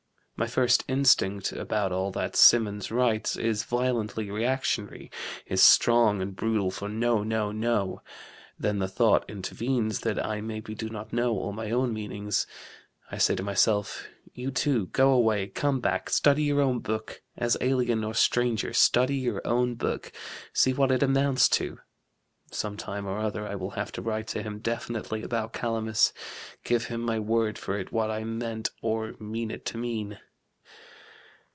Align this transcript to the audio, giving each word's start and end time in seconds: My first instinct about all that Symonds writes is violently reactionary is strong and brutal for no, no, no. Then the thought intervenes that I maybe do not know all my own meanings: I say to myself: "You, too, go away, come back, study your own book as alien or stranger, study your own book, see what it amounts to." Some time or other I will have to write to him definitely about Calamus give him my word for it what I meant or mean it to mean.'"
My 0.37 0.47
first 0.47 0.83
instinct 0.87 1.51
about 1.51 1.91
all 1.91 2.09
that 2.13 2.35
Symonds 2.35 2.89
writes 2.89 3.35
is 3.35 3.63
violently 3.63 4.31
reactionary 4.31 5.11
is 5.45 5.61
strong 5.61 6.19
and 6.19 6.35
brutal 6.35 6.71
for 6.71 6.89
no, 6.89 7.21
no, 7.21 7.51
no. 7.51 8.01
Then 8.57 8.79
the 8.79 8.87
thought 8.87 9.23
intervenes 9.29 9.99
that 9.99 10.17
I 10.25 10.41
maybe 10.41 10.73
do 10.73 10.89
not 10.89 11.13
know 11.13 11.33
all 11.33 11.51
my 11.53 11.69
own 11.69 11.93
meanings: 11.93 12.47
I 13.11 13.19
say 13.19 13.35
to 13.35 13.43
myself: 13.43 14.07
"You, 14.33 14.49
too, 14.49 14.87
go 14.87 15.11
away, 15.11 15.45
come 15.47 15.79
back, 15.79 16.09
study 16.09 16.41
your 16.41 16.59
own 16.59 16.79
book 16.79 17.21
as 17.37 17.55
alien 17.61 18.03
or 18.03 18.15
stranger, 18.15 18.73
study 18.73 19.17
your 19.17 19.43
own 19.45 19.75
book, 19.75 20.11
see 20.53 20.73
what 20.73 20.89
it 20.91 21.03
amounts 21.03 21.49
to." 21.49 21.77
Some 22.51 22.77
time 22.77 23.05
or 23.05 23.19
other 23.19 23.47
I 23.47 23.53
will 23.53 23.69
have 23.71 23.91
to 23.91 24.01
write 24.01 24.25
to 24.29 24.41
him 24.41 24.57
definitely 24.57 25.21
about 25.21 25.53
Calamus 25.53 26.13
give 26.63 26.85
him 26.85 27.01
my 27.01 27.19
word 27.19 27.59
for 27.59 27.77
it 27.77 27.91
what 27.91 28.09
I 28.09 28.23
meant 28.23 28.69
or 28.81 29.13
mean 29.19 29.51
it 29.51 29.67
to 29.67 29.77
mean.'" 29.77 30.17